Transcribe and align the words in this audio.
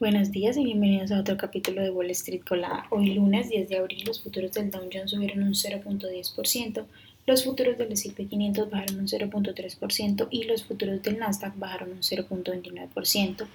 Buenos 0.00 0.32
días 0.32 0.56
y 0.56 0.64
bienvenidos 0.64 1.12
a 1.12 1.20
otro 1.20 1.36
capítulo 1.36 1.80
de 1.80 1.88
Wall 1.88 2.10
Street 2.10 2.42
Colada. 2.44 2.84
Hoy 2.90 3.14
lunes 3.14 3.48
10 3.48 3.68
de 3.68 3.76
abril 3.76 4.02
los 4.04 4.20
futuros 4.20 4.50
del 4.50 4.68
Dow 4.68 4.88
Jones 4.92 5.12
subieron 5.12 5.44
un 5.44 5.54
0.10%, 5.54 6.84
los 7.28 7.44
futuros 7.44 7.78
del 7.78 7.92
S&P 7.92 8.26
500 8.26 8.70
bajaron 8.70 8.98
un 8.98 9.06
0.3% 9.06 10.26
y 10.32 10.42
los 10.44 10.64
futuros 10.64 11.00
del 11.00 11.20
Nasdaq 11.20 11.56
bajaron 11.56 11.92
un 11.92 12.00
0.29%, 12.00 13.46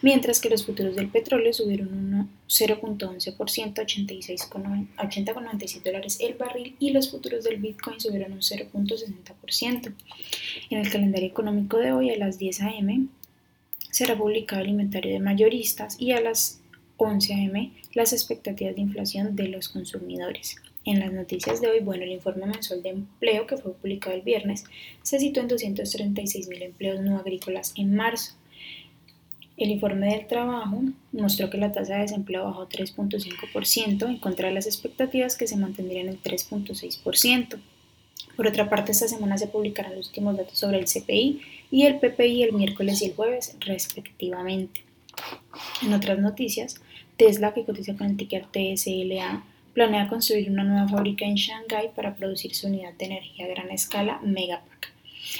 mientras 0.00 0.40
que 0.40 0.50
los 0.50 0.64
futuros 0.64 0.94
del 0.94 1.08
petróleo 1.08 1.52
subieron 1.52 1.88
un 1.88 2.30
0.11% 2.46 3.80
a 3.80 5.04
80,97 5.04 5.82
dólares 5.82 6.18
el 6.20 6.34
barril 6.34 6.76
y 6.78 6.90
los 6.90 7.10
futuros 7.10 7.42
del 7.42 7.56
Bitcoin 7.56 7.98
subieron 7.98 8.34
un 8.34 8.40
0.60%. 8.40 9.92
En 10.70 10.78
el 10.78 10.92
calendario 10.92 11.28
económico 11.28 11.78
de 11.78 11.90
hoy 11.90 12.10
a 12.10 12.16
las 12.16 12.38
10 12.38 12.62
a.m 12.62 13.08
será 13.90 14.16
publicado 14.16 14.62
el 14.62 14.70
inventario 14.70 15.12
de 15.12 15.20
mayoristas 15.20 15.96
y 16.00 16.12
a 16.12 16.20
las 16.20 16.60
11 16.96 17.34
am 17.34 17.72
las 17.94 18.12
expectativas 18.12 18.74
de 18.74 18.82
inflación 18.82 19.36
de 19.36 19.48
los 19.48 19.68
consumidores. 19.68 20.56
En 20.84 21.00
las 21.00 21.12
noticias 21.12 21.60
de 21.60 21.68
hoy, 21.68 21.80
bueno, 21.80 22.04
el 22.04 22.12
informe 22.12 22.46
mensual 22.46 22.82
de 22.82 22.90
empleo 22.90 23.46
que 23.46 23.56
fue 23.56 23.74
publicado 23.74 24.16
el 24.16 24.22
viernes 24.22 24.64
se 25.02 25.18
situó 25.18 25.42
en 25.42 25.48
236 25.48 26.48
mil 26.48 26.62
empleos 26.62 27.00
no 27.00 27.18
agrícolas 27.18 27.72
en 27.76 27.94
marzo. 27.94 28.32
El 29.56 29.70
informe 29.70 30.14
del 30.14 30.26
trabajo 30.26 30.82
mostró 31.12 31.50
que 31.50 31.58
la 31.58 31.72
tasa 31.72 31.96
de 31.96 32.02
desempleo 32.02 32.44
bajó 32.44 32.68
3.5% 32.68 34.08
en 34.08 34.18
contra 34.18 34.48
de 34.48 34.54
las 34.54 34.66
expectativas 34.66 35.36
que 35.36 35.48
se 35.48 35.56
mantendrían 35.56 36.06
en 36.06 36.14
el 36.14 36.22
3.6%. 36.22 37.58
Por 38.38 38.46
otra 38.46 38.70
parte, 38.70 38.92
esta 38.92 39.08
semana 39.08 39.36
se 39.36 39.48
publicarán 39.48 39.96
los 39.96 40.06
últimos 40.06 40.36
datos 40.36 40.56
sobre 40.56 40.78
el 40.78 40.84
CPI 40.84 41.40
y 41.72 41.86
el 41.86 41.98
PPI 41.98 42.44
el 42.44 42.52
miércoles 42.52 43.02
y 43.02 43.06
el 43.06 43.16
jueves, 43.16 43.56
respectivamente. 43.58 44.82
En 45.82 45.92
otras 45.92 46.20
noticias, 46.20 46.80
Tesla, 47.16 47.52
que 47.52 47.64
cotiza 47.64 47.96
con 47.96 48.06
el 48.06 48.16
ticker 48.16 48.46
TSLA, 48.46 49.42
planea 49.74 50.06
construir 50.06 50.52
una 50.52 50.62
nueva 50.62 50.86
fábrica 50.86 51.24
en 51.24 51.34
Shanghái 51.34 51.88
para 51.96 52.14
producir 52.14 52.54
su 52.54 52.68
unidad 52.68 52.92
de 52.92 53.06
energía 53.06 53.46
a 53.46 53.48
gran 53.48 53.72
escala 53.72 54.20
Megapack. 54.22 54.92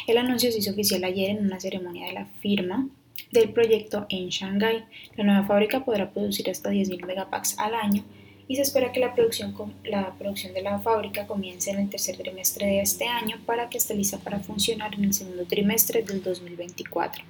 El 0.08 0.18
anuncio 0.18 0.50
se 0.50 0.58
hizo 0.58 0.72
oficial 0.72 1.04
ayer 1.04 1.30
en 1.30 1.46
una 1.46 1.60
ceremonia 1.60 2.08
de 2.08 2.14
la 2.14 2.26
firma 2.40 2.88
del 3.30 3.50
proyecto 3.50 4.06
en 4.08 4.30
Shanghái. 4.30 4.82
La 5.16 5.22
nueva 5.22 5.46
fábrica 5.46 5.84
podrá 5.84 6.10
producir 6.10 6.50
hasta 6.50 6.72
10.000 6.72 7.06
megapacks 7.06 7.60
al 7.60 7.76
año 7.76 8.02
y 8.48 8.56
se 8.56 8.62
espera 8.62 8.92
que 8.92 8.98
la 8.98 9.14
producción, 9.14 9.54
de 9.54 10.62
la 10.62 10.78
fábrica 10.80 11.26
comience 11.26 11.70
en 11.70 11.80
el 11.80 11.90
tercer 11.90 12.16
trimestre 12.16 12.66
de 12.66 12.80
este 12.80 13.06
año 13.06 13.36
para 13.44 13.68
que 13.68 13.76
esté 13.76 13.94
lista 13.94 14.18
para 14.18 14.40
funcionar 14.40 14.94
en 14.94 15.04
el 15.04 15.12
segundo 15.12 15.44
trimestre 15.44 16.02
del 16.02 16.22
2024. 16.22 17.22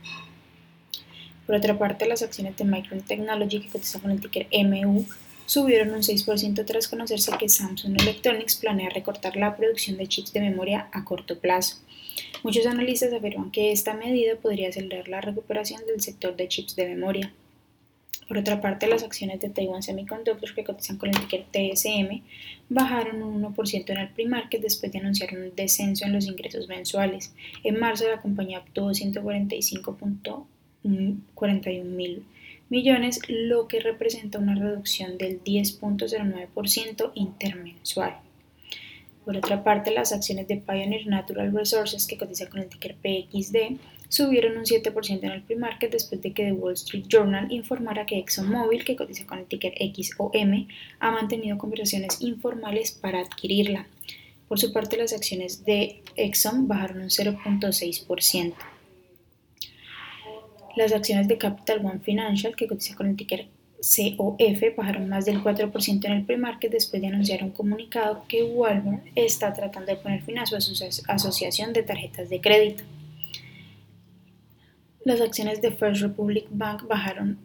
Por 1.44 1.56
otra 1.56 1.76
parte, 1.76 2.06
las 2.06 2.22
acciones 2.22 2.56
de 2.56 2.64
Micron 2.64 3.00
Technology 3.00 3.60
que 3.60 3.68
cotizan 3.68 4.00
con 4.00 4.12
el 4.12 4.20
ticker 4.20 4.46
MU 4.64 5.04
subieron 5.44 5.92
un 5.92 6.02
6% 6.02 6.64
tras 6.64 6.86
conocerse 6.86 7.32
que 7.38 7.48
Samsung 7.48 8.00
Electronics 8.00 8.56
planea 8.56 8.90
recortar 8.90 9.36
la 9.36 9.56
producción 9.56 9.96
de 9.96 10.06
chips 10.06 10.32
de 10.32 10.40
memoria 10.40 10.88
a 10.92 11.04
corto 11.04 11.38
plazo. 11.38 11.78
Muchos 12.44 12.66
analistas 12.66 13.12
afirman 13.12 13.50
que 13.50 13.72
esta 13.72 13.94
medida 13.94 14.36
podría 14.36 14.68
acelerar 14.68 15.08
la 15.08 15.20
recuperación 15.20 15.84
del 15.86 16.00
sector 16.00 16.36
de 16.36 16.48
chips 16.48 16.76
de 16.76 16.86
memoria. 16.86 17.32
Por 18.28 18.38
otra 18.38 18.60
parte, 18.60 18.86
las 18.86 19.02
acciones 19.02 19.40
de 19.40 19.48
Taiwan 19.48 19.82
Semiconductor 19.82 20.54
que 20.54 20.62
cotizan 20.62 20.98
con 20.98 21.08
el 21.08 21.18
ticker 21.18 21.46
TSM 21.50 22.20
bajaron 22.68 23.22
un 23.22 23.42
1% 23.42 23.90
en 23.90 23.96
el 23.96 24.10
pre-market 24.10 24.60
después 24.60 24.92
de 24.92 24.98
anunciar 24.98 25.34
un 25.34 25.56
descenso 25.56 26.04
en 26.04 26.12
los 26.12 26.26
ingresos 26.26 26.68
mensuales. 26.68 27.34
En 27.64 27.80
marzo, 27.80 28.06
la 28.06 28.20
compañía 28.20 28.58
obtuvo 28.58 28.90
145.41 28.90 31.84
mil 31.84 32.26
millones, 32.68 33.20
lo 33.28 33.66
que 33.66 33.80
representa 33.80 34.38
una 34.38 34.54
reducción 34.54 35.16
del 35.16 35.42
10.09% 35.42 37.12
intermensual. 37.14 38.18
Por 39.24 39.38
otra 39.38 39.64
parte, 39.64 39.90
las 39.90 40.12
acciones 40.12 40.46
de 40.48 40.58
Pioneer 40.58 41.06
Natural 41.06 41.50
Resources, 41.52 42.06
que 42.06 42.18
cotiza 42.18 42.50
con 42.50 42.60
el 42.60 42.68
ticker 42.68 42.94
PXD, 42.94 43.78
subieron 44.08 44.56
un 44.56 44.64
7% 44.64 45.22
en 45.22 45.30
el 45.30 45.42
pre-market 45.42 45.92
después 45.92 46.22
de 46.22 46.32
que 46.32 46.44
The 46.44 46.52
Wall 46.52 46.74
Street 46.74 47.04
Journal 47.08 47.52
informara 47.52 48.06
que 48.06 48.18
ExxonMobil, 48.18 48.84
que 48.84 48.96
cotiza 48.96 49.26
con 49.26 49.38
el 49.38 49.46
ticker 49.46 49.74
XOM, 49.78 50.66
ha 51.00 51.10
mantenido 51.10 51.58
conversaciones 51.58 52.20
informales 52.20 52.92
para 52.92 53.20
adquirirla. 53.20 53.86
Por 54.48 54.58
su 54.58 54.72
parte, 54.72 54.96
las 54.96 55.12
acciones 55.12 55.64
de 55.64 56.02
Exxon 56.16 56.68
bajaron 56.68 57.02
un 57.02 57.10
0.6%. 57.10 58.54
Las 60.76 60.92
acciones 60.92 61.28
de 61.28 61.36
Capital 61.36 61.84
One 61.84 62.00
Financial, 62.00 62.56
que 62.56 62.66
cotiza 62.66 62.94
con 62.94 63.08
el 63.08 63.16
ticker 63.16 63.48
COF 63.78 64.76
bajaron 64.76 65.08
más 65.08 65.24
del 65.24 65.42
4% 65.42 66.04
en 66.04 66.12
el 66.12 66.24
pre-market 66.24 66.72
después 66.72 67.00
de 67.00 67.08
anunciar 67.08 67.44
un 67.44 67.50
comunicado 67.50 68.24
que 68.26 68.42
Walmart 68.42 69.06
está 69.14 69.52
tratando 69.52 69.92
de 69.92 69.98
poner 69.98 70.22
fin 70.22 70.38
a 70.38 70.46
su 70.46 70.56
asociación 70.56 71.72
de 71.72 71.82
tarjetas 71.84 72.28
de 72.28 72.40
crédito. 72.40 72.84
Las 75.08 75.22
acciones 75.22 75.62
de 75.62 75.70
First 75.70 76.02
Republic 76.02 76.44
Bank 76.50 76.86
bajaron 76.86 77.38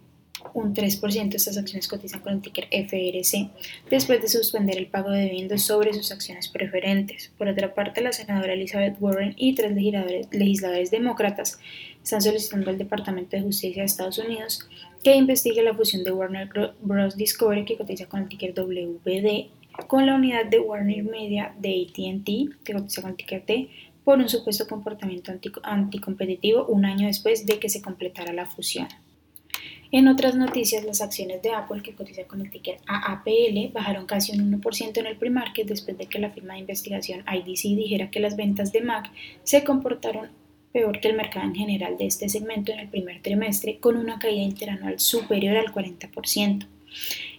un 0.54 0.74
3%. 0.76 1.34
Estas 1.34 1.58
acciones 1.58 1.88
cotizan 1.88 2.20
con 2.20 2.34
el 2.34 2.42
ticker 2.42 2.68
FRC 2.70 3.52
después 3.90 4.22
de 4.22 4.28
suspender 4.28 4.78
el 4.78 4.88
pago 4.88 5.12
de 5.12 5.22
dividendos 5.22 5.62
sobre 5.62 5.94
sus 5.94 6.12
acciones 6.12 6.50
preferentes. 6.50 7.32
Por 7.38 7.48
otra 7.48 7.74
parte, 7.74 8.02
la 8.02 8.12
senadora 8.12 8.52
Elizabeth 8.52 8.98
Warren 9.00 9.34
y 9.38 9.56
tres 9.56 9.74
legisladores, 9.74 10.28
legisladores 10.34 10.92
demócratas 10.92 11.58
están 12.04 12.22
solicitando 12.22 12.70
al 12.70 12.78
Departamento 12.78 13.38
de 13.38 13.44
Justicia 13.44 13.84
de 13.84 13.86
Estados 13.86 14.18
Unidos 14.18 14.68
que 15.02 15.16
investigue 15.16 15.64
la 15.64 15.74
fusión 15.74 16.04
de 16.04 16.12
Warner 16.12 16.50
Bros. 16.82 17.16
Discovery, 17.16 17.64
que 17.64 17.78
cotiza 17.78 18.08
con 18.08 18.24
el 18.24 18.28
ticker 18.28 18.54
WBD, 18.54 19.88
con 19.88 20.06
la 20.06 20.16
unidad 20.16 20.48
de 20.48 20.60
Warner 20.60 21.06
Media 21.06 21.56
de 21.60 21.88
ATT, 21.88 22.62
que 22.66 22.74
cotiza 22.74 23.02
con 23.02 23.12
el 23.12 23.16
ticker 23.16 23.46
T, 23.46 23.70
por 24.04 24.20
un 24.20 24.30
supuesto 24.30 24.68
comportamiento 24.68 25.32
anticompetitivo 25.64 26.66
un 26.66 26.86
año 26.86 27.08
después 27.08 27.46
de 27.46 27.60
que 27.60 27.70
se 27.70 27.82
completara 27.82 28.34
la 28.34 28.46
fusión. 28.46 28.88
En 29.92 30.08
otras 30.08 30.36
noticias, 30.36 30.84
las 30.84 31.02
acciones 31.02 31.44
de 31.44 31.52
Apple, 31.52 31.84
que 31.84 31.94
cotiza 31.94 32.24
con 32.24 32.42
el 32.42 32.50
ticker 32.50 32.78
AAPL, 32.88 33.72
bajaron 33.72 34.08
casi 34.08 34.32
un 34.32 34.60
1% 34.60 34.98
en 34.98 35.06
el 35.06 35.18
pre-market 35.18 35.68
después 35.68 35.96
de 35.98 36.08
que 36.08 36.18
la 36.18 36.32
firma 36.32 36.56
de 36.56 36.62
investigación 36.62 37.24
IDC 37.32 37.78
dijera 37.78 38.10
que 38.10 38.20
las 38.20 38.36
ventas 38.36 38.72
de 38.72 38.82
Mac 38.82 39.12
se 39.44 39.64
comportaron 39.64 40.30
peor 40.72 41.00
que 41.00 41.10
el 41.10 41.16
mercado 41.16 41.46
en 41.46 41.54
general 41.54 41.98
de 42.00 42.08
este 42.08 42.28
segmento 42.28 42.72
en 42.72 42.80
el 42.80 42.90
primer 42.90 43.22
trimestre, 43.22 43.78
con 43.78 43.96
una 43.96 44.18
caída 44.18 44.42
interanual 44.42 45.00
superior 45.00 45.58
al 45.58 45.72
40%. 45.72 46.66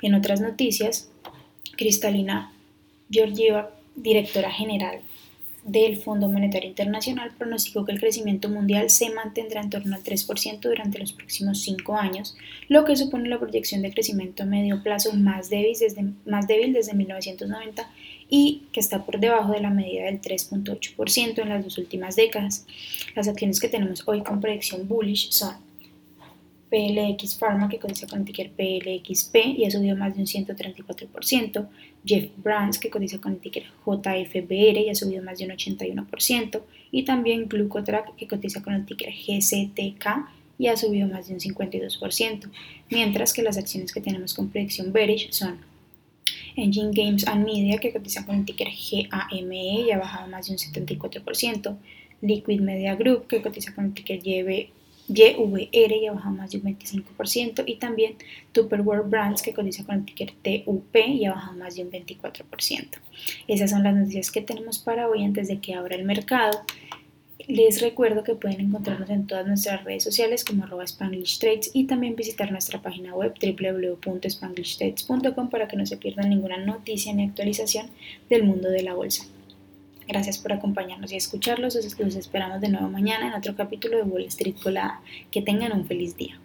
En 0.02 0.14
otras 0.14 0.40
noticias, 0.40 1.10
Cristalina 1.76 2.52
Georgieva, 3.10 3.70
directora 3.96 4.52
general 4.52 5.00
del 5.64 5.96
Fondo 5.96 6.28
Monetario 6.28 6.68
Internacional 6.68 7.32
pronosticó 7.38 7.84
que 7.84 7.92
el 7.92 8.00
crecimiento 8.00 8.48
mundial 8.48 8.90
se 8.90 9.10
mantendrá 9.10 9.62
en 9.62 9.70
torno 9.70 9.96
al 9.96 10.02
3% 10.02 10.60
durante 10.60 10.98
los 10.98 11.12
próximos 11.12 11.62
cinco 11.62 11.96
años, 11.96 12.36
lo 12.68 12.84
que 12.84 12.96
supone 12.96 13.28
la 13.28 13.40
proyección 13.40 13.80
de 13.82 13.92
crecimiento 13.92 14.42
a 14.42 14.46
medio 14.46 14.82
plazo 14.82 15.12
más 15.14 15.48
débil 15.48 15.76
desde, 15.78 16.04
más 16.26 16.46
débil 16.46 16.74
desde 16.74 16.92
1990 16.94 17.90
y 18.28 18.62
que 18.72 18.80
está 18.80 19.04
por 19.04 19.18
debajo 19.20 19.52
de 19.52 19.60
la 19.60 19.70
medida 19.70 20.04
del 20.04 20.20
3.8% 20.20 21.38
en 21.38 21.48
las 21.48 21.64
dos 21.64 21.78
últimas 21.78 22.16
décadas. 22.16 22.66
Las 23.14 23.28
acciones 23.28 23.58
que 23.58 23.68
tenemos 23.68 24.02
hoy 24.06 24.22
con 24.22 24.40
proyección 24.40 24.86
bullish 24.86 25.30
son 25.30 25.54
PLX 26.74 27.38
Pharma, 27.38 27.68
que 27.68 27.78
cotiza 27.78 28.08
con 28.08 28.18
el 28.20 28.24
ticker 28.24 28.50
PLXP 28.50 29.36
y 29.58 29.64
ha 29.64 29.70
subido 29.70 29.96
más 29.96 30.16
de 30.16 30.20
un 30.20 30.26
134%, 30.26 31.68
Jeff 32.04 32.30
Brands, 32.36 32.80
que 32.80 32.90
cotiza 32.90 33.20
con 33.20 33.34
el 33.34 33.38
ticker 33.38 33.62
JFBR 33.86 34.78
y 34.80 34.90
ha 34.90 34.94
subido 34.96 35.22
más 35.22 35.38
de 35.38 35.44
un 35.44 35.52
81%, 35.52 36.62
y 36.90 37.04
también 37.04 37.48
Glucotrack, 37.48 38.16
que 38.16 38.26
cotiza 38.26 38.60
con 38.60 38.74
el 38.74 38.84
ticker 38.84 39.12
GCTK 39.12 40.28
y 40.58 40.66
ha 40.66 40.76
subido 40.76 41.06
más 41.06 41.28
de 41.28 41.34
un 41.34 41.40
52%, 41.40 42.50
mientras 42.90 43.32
que 43.32 43.42
las 43.42 43.56
acciones 43.56 43.92
que 43.92 44.00
tenemos 44.00 44.34
con 44.34 44.48
predicción 44.48 44.92
bearish 44.92 45.30
son 45.30 45.58
Engine 46.56 46.90
Games 46.92 47.24
and 47.28 47.44
Media, 47.46 47.78
que 47.78 47.92
cotiza 47.92 48.26
con 48.26 48.34
el 48.40 48.44
ticker 48.44 48.68
GAME 48.68 49.82
y 49.82 49.90
ha 49.92 49.98
bajado 49.98 50.28
más 50.28 50.48
de 50.48 50.54
un 50.54 50.58
74%, 50.58 51.76
Liquid 52.20 52.60
Media 52.60 52.96
Group, 52.96 53.28
que 53.28 53.42
cotiza 53.42 53.72
con 53.76 53.84
el 53.84 53.94
ticker 53.94 54.20
YB 54.20 54.70
YVR 55.08 56.14
bajado 56.14 56.34
más 56.34 56.50
de 56.50 56.58
un 56.58 56.64
25% 56.64 57.64
y 57.66 57.76
también 57.76 58.16
Tupperware 58.52 59.02
Brands 59.02 59.42
que 59.42 59.52
cotiza 59.52 59.84
con 59.84 59.96
el 59.96 60.04
ticker 60.04 60.32
TUP 60.32 60.96
y 60.96 61.24
ha 61.26 61.32
bajado 61.32 61.58
más 61.58 61.76
de 61.76 61.82
un 61.82 61.90
24%. 61.90 62.88
Esas 63.46 63.70
son 63.70 63.82
las 63.82 63.94
noticias 63.94 64.30
que 64.30 64.40
tenemos 64.40 64.78
para 64.78 65.08
hoy 65.08 65.24
antes 65.24 65.48
de 65.48 65.58
que 65.58 65.74
abra 65.74 65.96
el 65.96 66.04
mercado. 66.04 66.60
Les 67.46 67.82
recuerdo 67.82 68.24
que 68.24 68.34
pueden 68.34 68.60
encontrarnos 68.60 69.10
en 69.10 69.26
todas 69.26 69.46
nuestras 69.46 69.84
redes 69.84 70.02
sociales 70.02 70.44
como 70.44 70.64
arroba 70.64 70.84
Spanglish 70.84 71.38
Trades 71.38 71.70
y 71.74 71.84
también 71.84 72.16
visitar 72.16 72.50
nuestra 72.50 72.80
página 72.80 73.14
web 73.14 73.34
www.spanglishtrades.com 73.38 75.50
para 75.50 75.68
que 75.68 75.76
no 75.76 75.84
se 75.84 75.98
pierdan 75.98 76.30
ninguna 76.30 76.56
noticia 76.56 77.12
ni 77.12 77.24
actualización 77.24 77.90
del 78.30 78.44
mundo 78.44 78.70
de 78.70 78.82
la 78.82 78.94
bolsa. 78.94 79.26
Gracias 80.06 80.38
por 80.38 80.52
acompañarnos 80.52 81.12
y 81.12 81.16
escucharlos. 81.16 81.74
Los 81.74 82.16
esperamos 82.16 82.60
de 82.60 82.68
nuevo 82.68 82.88
mañana 82.88 83.28
en 83.28 83.34
otro 83.34 83.54
capítulo 83.56 83.96
de 83.96 84.02
Wall 84.04 84.24
Street 84.24 84.56
Colada. 84.62 85.00
Que 85.30 85.42
tengan 85.42 85.72
un 85.72 85.86
feliz 85.86 86.16
día. 86.16 86.38